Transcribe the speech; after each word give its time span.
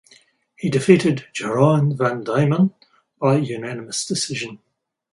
He 0.55 0.67
defeated 0.71 1.27
Jeroen 1.31 1.95
van 1.95 2.23
Diemen 2.23 2.73
by 3.21 3.35
unanimous 3.37 4.03
decision. 4.03 4.57